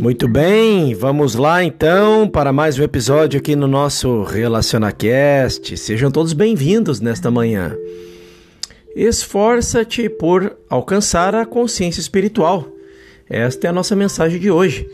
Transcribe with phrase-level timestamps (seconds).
[0.00, 5.76] Muito bem, vamos lá então para mais um episódio aqui no nosso RelacionaCast.
[5.76, 7.76] Sejam todos bem-vindos nesta manhã.
[8.96, 12.66] Esforça-te por alcançar a consciência espiritual.
[13.28, 14.88] Esta é a nossa mensagem de hoje.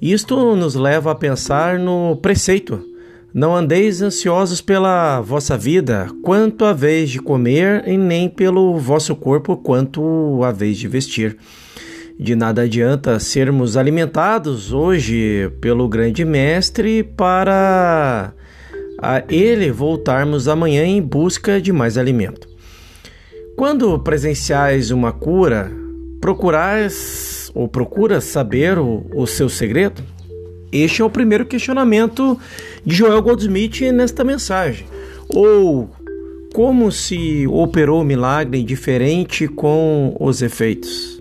[0.00, 2.80] Isto nos leva a pensar no preceito:
[3.34, 9.16] Não andeis ansiosos pela vossa vida, quanto a vez de comer, e nem pelo vosso
[9.16, 11.36] corpo, quanto a vez de vestir.
[12.18, 18.32] De nada adianta sermos alimentados hoje pelo grande mestre para
[18.98, 22.48] a ele voltarmos amanhã em busca de mais alimento.
[23.54, 25.70] Quando presenciais uma cura,
[26.18, 30.02] procurais ou procuras saber o, o seu segredo?
[30.72, 32.38] Este é o primeiro questionamento
[32.84, 34.86] de Joel Goldsmith nesta mensagem.
[35.28, 35.90] Ou
[36.54, 41.15] como se operou o milagre diferente com os efeitos?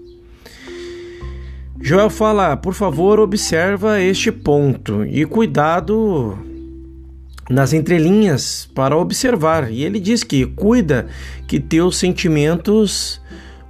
[1.79, 6.37] Joel fala: por favor, observa este ponto e cuidado
[7.49, 9.71] nas entrelinhas para observar.
[9.71, 11.07] E ele diz que cuida
[11.47, 13.21] que teus sentimentos,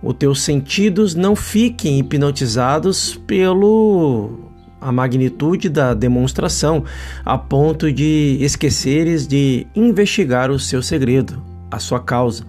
[0.01, 4.45] os teus sentidos não fiquem hipnotizados pelo
[4.79, 6.83] a magnitude da demonstração,
[7.25, 12.45] a ponto de esqueceres de investigar o seu segredo, a sua causa.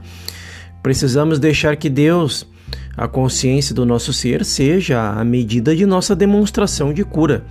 [0.82, 2.46] Precisamos deixar que Deus
[2.96, 7.44] a consciência do nosso ser seja a medida de nossa demonstração de cura.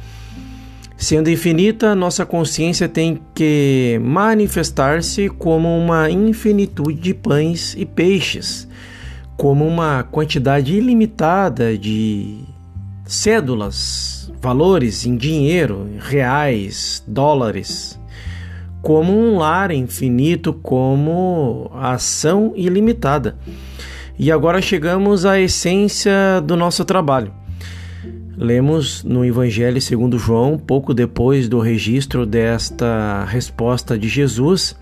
[0.98, 8.68] Sendo infinita, nossa consciência tem que manifestar-se como uma infinitude de pães e peixes,
[9.36, 12.40] como uma quantidade ilimitada de
[13.06, 18.00] cédulas, valores em dinheiro, reais, dólares,
[18.82, 23.38] como um lar infinito, como ação ilimitada.
[24.18, 27.34] E agora chegamos à essência do nosso trabalho.
[28.38, 34.78] Lemos no Evangelho segundo João, pouco depois do registro desta resposta de Jesus: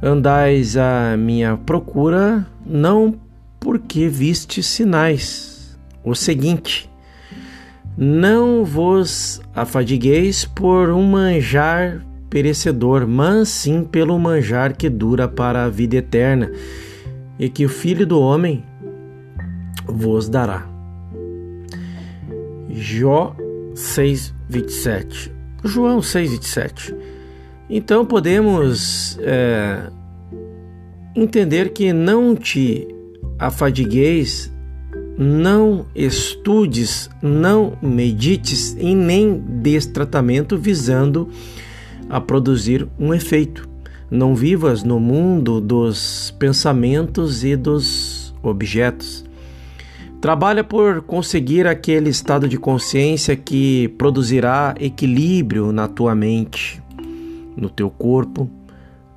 [0.00, 3.14] Andais à minha procura, não
[3.58, 5.76] porque viste sinais.
[6.04, 6.88] O seguinte:
[7.96, 15.68] Não vos afadigueis por um manjar perecedor, mas sim pelo manjar que dura para a
[15.68, 16.52] vida eterna
[17.38, 18.64] e que o Filho do Homem
[19.86, 20.66] vos dará.
[22.70, 23.34] Jó
[23.74, 25.32] 6:27.
[25.64, 26.94] João 6:27.
[27.70, 29.90] Então podemos é,
[31.14, 32.88] entender que não te
[33.38, 34.52] afadigueis,
[35.18, 41.28] não estudes, não medites em nem des tratamento visando
[42.08, 43.67] a produzir um efeito.
[44.10, 49.22] Não vivas no mundo dos pensamentos e dos objetos.
[50.18, 56.82] Trabalha por conseguir aquele estado de consciência que produzirá equilíbrio na tua mente,
[57.54, 58.50] no teu corpo,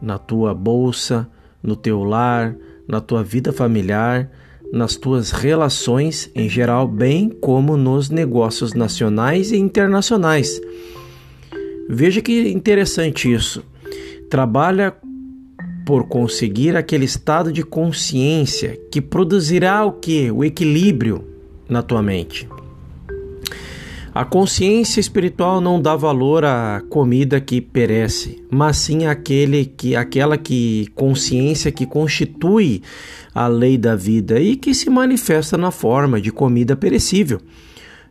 [0.01, 1.25] na tua bolsa,
[1.63, 2.53] no teu lar,
[2.85, 4.29] na tua vida familiar,
[4.73, 10.61] nas tuas relações em geral, bem como nos negócios nacionais e internacionais.
[11.89, 13.70] Veja que interessante isso
[14.31, 14.95] trabalha
[15.85, 20.31] por conseguir aquele estado de consciência que produzirá o que?
[20.31, 21.27] O equilíbrio
[21.67, 22.47] na tua mente.
[24.15, 30.37] A consciência espiritual não dá valor à comida que perece, mas sim aquele que, aquela
[30.37, 32.81] que consciência que constitui
[33.35, 37.41] a lei da vida e que se manifesta na forma de comida perecível.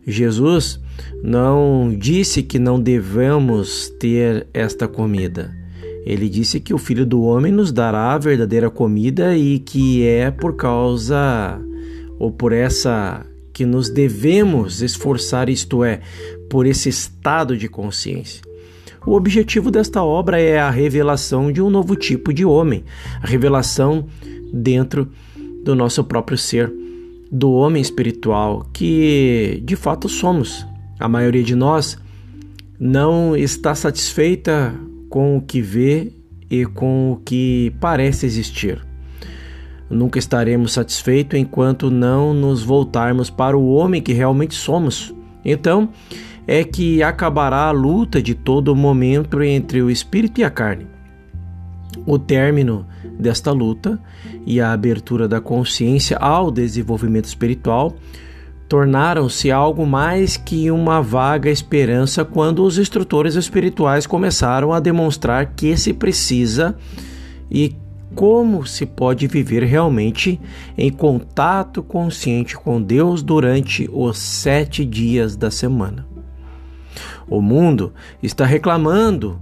[0.06, 0.78] Jesus
[1.22, 5.59] não disse que não devemos ter esta comida.
[6.04, 10.30] Ele disse que o Filho do Homem nos dará a verdadeira comida e que é
[10.30, 11.60] por causa
[12.18, 16.00] ou por essa que nos devemos esforçar, isto é,
[16.48, 18.42] por esse estado de consciência.
[19.06, 22.84] O objetivo desta obra é a revelação de um novo tipo de homem,
[23.22, 24.06] a revelação
[24.52, 25.08] dentro
[25.64, 26.72] do nosso próprio ser,
[27.30, 30.66] do homem espiritual que de fato somos.
[30.98, 31.98] A maioria de nós
[32.78, 34.74] não está satisfeita
[35.10, 36.12] com o que vê
[36.48, 38.80] e com o que parece existir.
[39.90, 45.12] Nunca estaremos satisfeitos enquanto não nos voltarmos para o homem que realmente somos.
[45.44, 45.88] Então,
[46.46, 50.86] é que acabará a luta de todo momento entre o espírito e a carne.
[52.06, 52.86] O término
[53.18, 54.00] desta luta
[54.46, 57.96] e a abertura da consciência ao desenvolvimento espiritual
[58.70, 65.76] tornaram-se algo mais que uma vaga esperança quando os instrutores espirituais começaram a demonstrar que
[65.76, 66.76] se precisa
[67.50, 67.74] e
[68.14, 70.40] como se pode viver realmente
[70.78, 76.06] em contato consciente com Deus durante os sete dias da semana.
[77.28, 79.40] O mundo está reclamando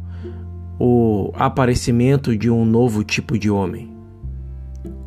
[0.81, 3.95] o aparecimento de um novo tipo de homem,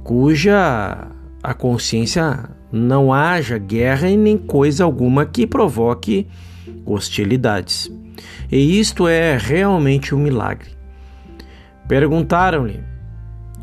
[0.03, 1.07] cuja
[1.41, 6.27] a consciência não haja guerra e nem coisa alguma que provoque
[6.85, 7.91] hostilidades.
[8.51, 10.69] E isto é realmente um milagre.
[11.87, 12.79] Perguntaram-lhe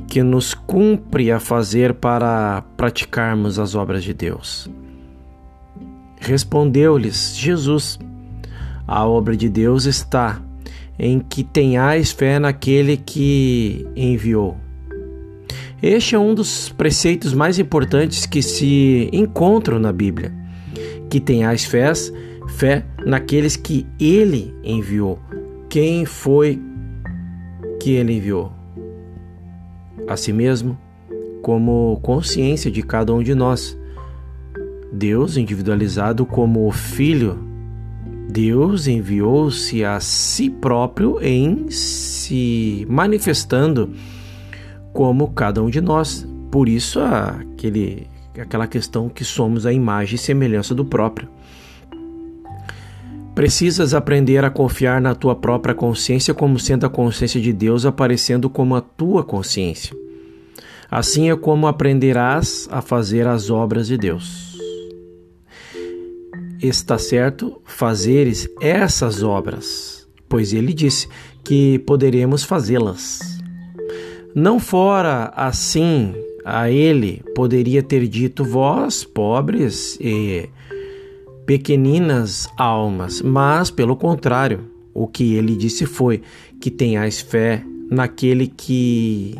[0.06, 4.70] que nos cumpre a fazer para praticarmos as obras de Deus.
[6.20, 7.98] Respondeu-lhes Jesus:
[8.86, 10.40] A obra de Deus está
[10.98, 14.56] em que tenhais fé naquele que enviou.
[15.80, 20.32] Este é um dos preceitos mais importantes que se encontram na Bíblia.
[21.08, 21.92] Que tenhais fé,
[22.48, 25.20] fé naqueles que ele enviou.
[25.68, 26.60] Quem foi
[27.80, 28.52] que ele enviou?
[30.08, 30.76] A si mesmo,
[31.42, 33.78] como consciência de cada um de nós.
[34.92, 37.38] Deus individualizado como o Filho,
[38.28, 43.92] Deus enviou-se a si próprio em se manifestando
[44.92, 46.26] como cada um de nós.
[46.50, 48.06] Por isso, aquele,
[48.38, 51.28] aquela questão que somos a imagem e semelhança do próprio.
[53.34, 58.50] Precisas aprender a confiar na tua própria consciência como sendo a consciência de Deus aparecendo
[58.50, 59.96] como a tua consciência.
[60.90, 64.58] Assim é como aprenderás a fazer as obras de Deus.
[66.60, 71.08] Está certo fazeres essas obras, pois ele disse
[71.44, 73.37] que poderemos fazê-las.
[74.38, 76.14] Não fora assim
[76.44, 80.48] a ele poderia ter dito vós, pobres e
[81.44, 86.22] pequeninas almas, mas pelo contrário, o que ele disse foi
[86.60, 89.34] que tenhais fé naquele que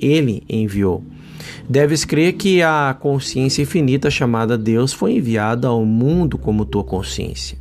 [0.00, 1.02] ele enviou.
[1.68, 7.58] Deves crer que a consciência infinita chamada Deus foi enviada ao mundo como tua consciência.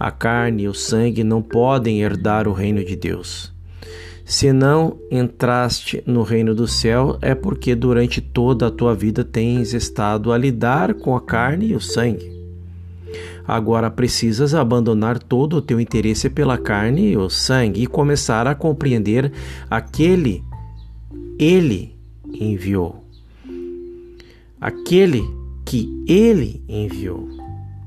[0.00, 3.53] A carne e o sangue não podem herdar o reino de Deus.
[4.24, 9.74] Se não entraste no reino do céu, é porque durante toda a tua vida tens
[9.74, 12.32] estado a lidar com a carne e o sangue.
[13.46, 18.54] Agora precisas abandonar todo o teu interesse pela carne e o sangue e começar a
[18.54, 19.30] compreender
[19.70, 20.42] aquele
[21.38, 21.94] ele
[22.32, 23.04] enviou.
[24.58, 25.22] Aquele
[25.66, 27.28] que ele enviou.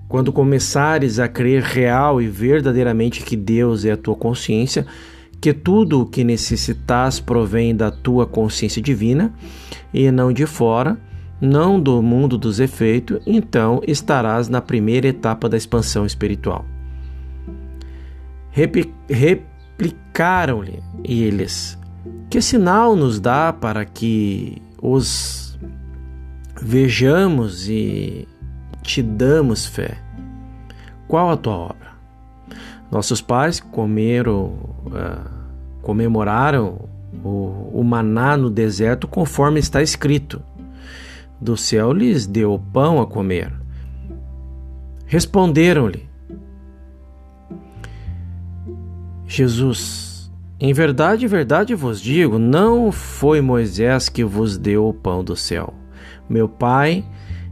[0.08, 4.86] Quando começares a crer real e verdadeiramente que Deus é a tua consciência,
[5.40, 9.34] que tudo o que necessitas provém da tua consciência divina
[9.94, 10.98] e não de fora,
[11.40, 16.66] não do mundo dos efeitos, então estarás na primeira etapa da expansão espiritual.
[19.10, 21.78] Replicaram-lhe eles:
[22.30, 25.60] Que sinal nos dá para que os
[26.60, 28.28] vejamos e
[28.82, 30.00] te damos fé?
[31.08, 31.87] Qual a tua obra?
[32.92, 34.54] Nossos pais comeram,
[34.86, 35.30] uh,
[35.82, 36.88] comemoraram
[37.24, 40.42] o, o maná no deserto conforme está escrito.
[41.40, 43.54] Do céu lhes deu pão a comer.
[45.06, 46.08] Responderam-lhe:
[49.28, 55.36] Jesus, em verdade, verdade vos digo, não foi Moisés que vos deu o pão do
[55.36, 55.74] céu.
[56.30, 57.06] Meu Pai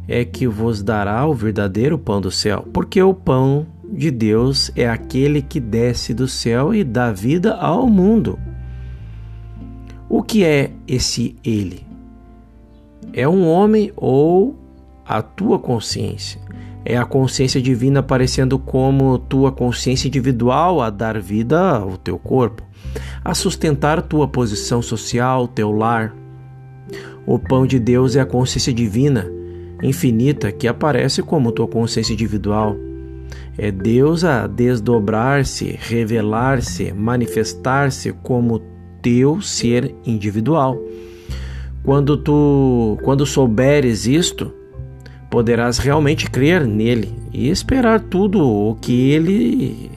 [0.08, 4.88] é que vos dará o verdadeiro pão do céu, porque o pão de Deus é
[4.88, 8.38] aquele que desce do céu e dá vida ao mundo.
[10.10, 11.86] O que é esse ele?
[13.14, 14.56] É um homem ou
[15.06, 16.40] a tua consciência?
[16.84, 22.64] É a consciência divina aparecendo como tua consciência individual a dar vida ao teu corpo,
[23.24, 26.14] a sustentar tua posição social, teu lar.
[27.26, 29.26] O pão de Deus é a consciência divina,
[29.82, 32.76] infinita, que aparece como tua consciência individual
[33.58, 38.62] é Deus a desdobrar-se, revelar-se, manifestar-se como
[39.02, 40.78] teu ser individual.
[41.84, 44.52] Quando tu, quando souberes isto,
[45.30, 49.92] poderás realmente crer nele e esperar tudo o que ele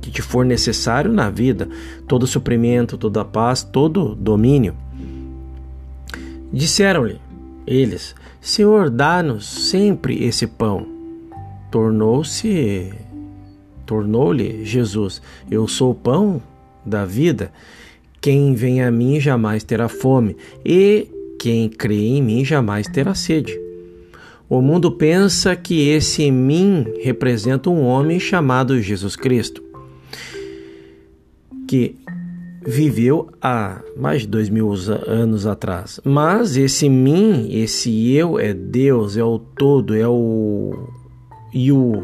[0.00, 1.68] que te for necessário na vida,
[2.08, 4.74] todo suprimento, toda paz, todo domínio.
[6.50, 7.20] Disseram-lhe
[7.66, 10.99] eles: Senhor, dá-nos sempre esse pão
[11.70, 12.92] tornou-se
[13.90, 16.40] tornou-lhe Jesus: Eu sou o pão
[16.86, 17.52] da vida.
[18.20, 21.08] Quem vem a mim jamais terá fome, e
[21.38, 23.58] quem crê em mim jamais terá sede.
[24.48, 29.62] O mundo pensa que esse mim representa um homem chamado Jesus Cristo,
[31.66, 31.96] que
[32.66, 34.70] viveu há mais de dois mil
[35.06, 35.98] anos atrás.
[36.04, 40.99] Mas esse mim, esse eu, é Deus, é o todo, é o
[41.52, 41.94] e o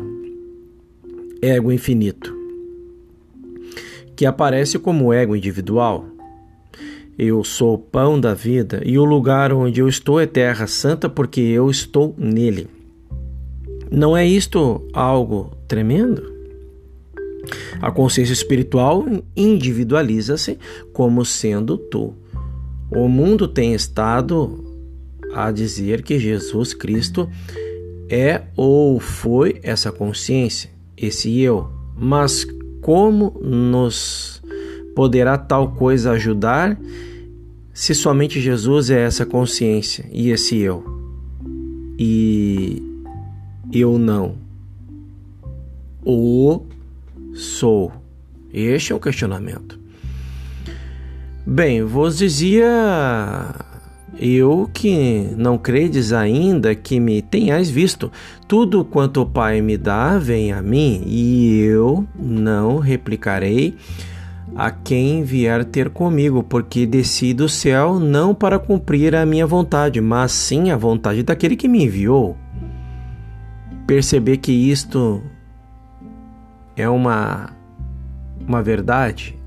[1.41, 2.35] ego infinito,
[4.15, 6.07] que aparece como ego individual.
[7.19, 11.09] Eu sou o pão da vida e o lugar onde eu estou é terra santa
[11.09, 12.69] porque eu estou nele.
[13.91, 16.35] Não é isto algo tremendo?
[17.81, 19.05] A consciência espiritual
[19.37, 20.59] individualiza-se
[20.93, 22.15] como sendo tu.
[22.91, 24.65] O mundo tem estado
[25.33, 27.29] a dizer que Jesus Cristo
[28.09, 31.69] é ou foi essa consciência, esse eu.
[31.97, 32.47] Mas
[32.81, 34.43] como nos
[34.95, 36.79] poderá tal coisa ajudar
[37.73, 40.85] se somente Jesus é essa consciência e esse eu?
[41.99, 42.83] E
[43.73, 44.37] eu não.
[46.05, 46.63] O
[47.35, 47.93] sou?
[48.53, 49.79] Este é o questionamento.
[51.45, 52.67] Bem, vos dizia
[54.19, 58.11] eu que não credes ainda que me tenhais visto.
[58.49, 63.77] Tudo quanto o Pai me dá vem a mim, e eu não replicarei
[64.55, 70.01] a quem vier ter comigo, porque desci do céu não para cumprir a minha vontade,
[70.01, 72.37] mas sim a vontade daquele que me enviou.
[73.87, 75.23] Perceber que isto
[76.77, 77.51] é uma,
[78.47, 79.39] uma verdade.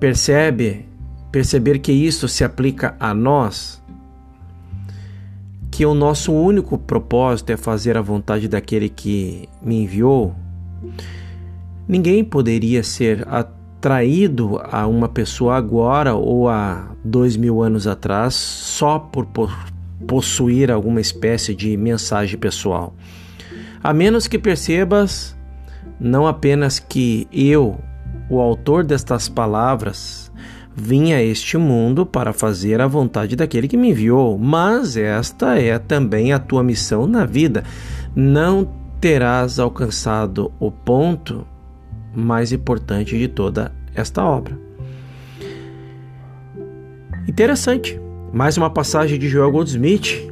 [0.00, 0.87] Percebe,
[1.30, 3.82] perceber que isso se aplica a nós,
[5.70, 10.34] que o nosso único propósito é fazer a vontade daquele que me enviou.
[11.86, 18.98] Ninguém poderia ser atraído a uma pessoa agora ou há dois mil anos atrás só
[18.98, 19.26] por
[20.06, 22.94] possuir alguma espécie de mensagem pessoal
[23.82, 25.36] a menos que percebas
[26.00, 27.78] não apenas que eu,
[28.30, 30.27] o autor destas palavras,
[30.78, 35.78] vim a este mundo para fazer a vontade daquele que me enviou, mas esta é
[35.78, 37.64] também a tua missão na vida.
[38.14, 38.68] Não
[39.00, 41.46] terás alcançado o ponto
[42.14, 44.58] mais importante de toda esta obra.
[47.26, 48.00] Interessante.
[48.32, 50.28] Mais uma passagem de Joel Goldsmith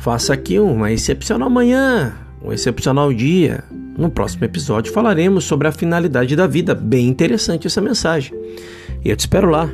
[0.00, 3.62] Faça aqui uma excepcional manhã, um excepcional dia.
[4.00, 6.74] No próximo episódio falaremos sobre a finalidade da vida.
[6.74, 8.32] Bem interessante essa mensagem.
[9.04, 9.70] E eu te espero lá.